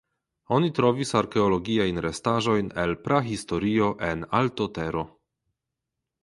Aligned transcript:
Oni 0.55 0.69
trovis 0.77 1.11
arkeologiajn 1.19 1.99
restaĵojn 2.05 2.71
el 2.85 2.95
Prahistorio 3.09 3.91
en 4.09 4.25
Altotero. 4.41 5.05